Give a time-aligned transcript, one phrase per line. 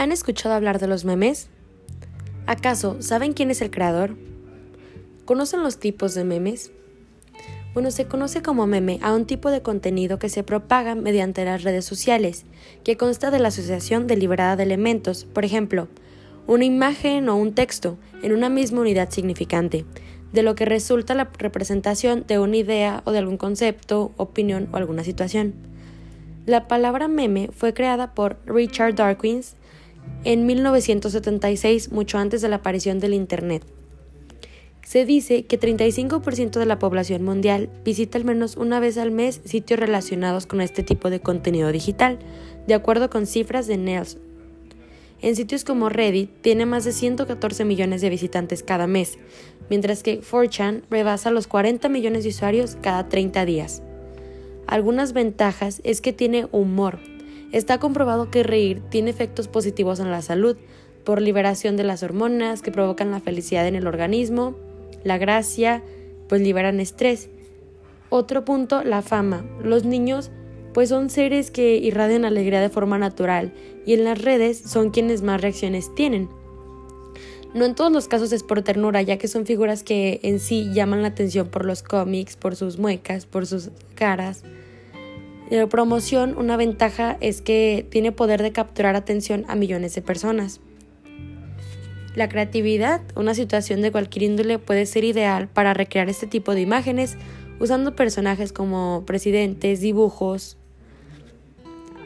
[0.00, 1.50] ¿Han escuchado hablar de los memes?
[2.46, 4.16] ¿Acaso saben quién es el creador?
[5.26, 6.72] ¿Conocen los tipos de memes?
[7.74, 11.64] Bueno, se conoce como meme a un tipo de contenido que se propaga mediante las
[11.64, 12.46] redes sociales,
[12.82, 15.88] que consta de la asociación deliberada de elementos, por ejemplo,
[16.46, 19.84] una imagen o un texto, en una misma unidad significante,
[20.32, 24.78] de lo que resulta la representación de una idea o de algún concepto, opinión o
[24.78, 25.52] alguna situación.
[26.46, 29.56] La palabra meme fue creada por Richard Dawkins
[30.24, 33.64] en 1976, mucho antes de la aparición del Internet.
[34.84, 39.40] Se dice que 35% de la población mundial visita al menos una vez al mes
[39.44, 42.18] sitios relacionados con este tipo de contenido digital,
[42.66, 44.20] de acuerdo con cifras de Nelson.
[45.22, 49.18] En sitios como Reddit tiene más de 114 millones de visitantes cada mes,
[49.68, 53.82] mientras que 4chan rebasa los 40 millones de usuarios cada 30 días.
[54.66, 56.98] Algunas ventajas es que tiene humor.
[57.52, 60.56] Está comprobado que reír tiene efectos positivos en la salud,
[61.04, 64.54] por liberación de las hormonas que provocan la felicidad en el organismo,
[65.02, 65.82] la gracia,
[66.28, 67.30] pues liberan estrés.
[68.10, 69.44] Otro punto, la fama.
[69.62, 70.30] Los niños
[70.72, 73.52] pues son seres que irradian alegría de forma natural
[73.86, 76.28] y en las redes son quienes más reacciones tienen.
[77.54, 80.70] No en todos los casos es por ternura, ya que son figuras que en sí
[80.72, 84.44] llaman la atención por los cómics, por sus muecas, por sus caras.
[85.50, 90.60] La promoción, una ventaja es que tiene poder de capturar atención a millones de personas.
[92.14, 96.60] La creatividad, una situación de cualquier índole, puede ser ideal para recrear este tipo de
[96.60, 97.16] imágenes
[97.58, 100.56] usando personajes como presidentes, dibujos.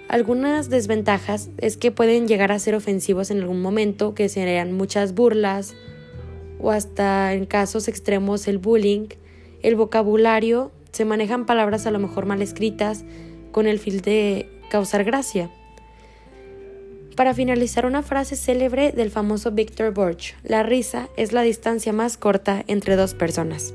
[0.09, 5.15] Algunas desventajas es que pueden llegar a ser ofensivos en algún momento, que serían muchas
[5.15, 5.75] burlas
[6.61, 9.09] o hasta en casos extremos el bullying.
[9.62, 13.05] El vocabulario, se manejan palabras a lo mejor mal escritas
[13.55, 15.48] con el fin de causar gracia.
[17.15, 22.16] Para finalizar, una frase célebre del famoso Victor Borch, la risa es la distancia más
[22.16, 23.72] corta entre dos personas.